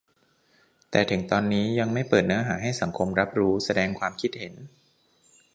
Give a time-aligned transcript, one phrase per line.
[0.91, 4.53] แต่ถึงตอนนี้ยังไม่เปิดเนื้อหาให้สังคมรับรู้-แสดงความคิดเห็น